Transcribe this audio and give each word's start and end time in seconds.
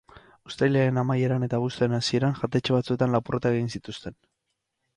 Uztailaren 0.51 0.95
amaieran 1.01 1.45
eta 1.49 1.59
abuztuaren 1.61 1.93
hasieran 1.99 2.35
jatetxe 2.41 2.75
batzuetan 2.79 3.15
lapurretak 3.17 3.61
egin 3.61 3.73
zituzten. 3.77 4.21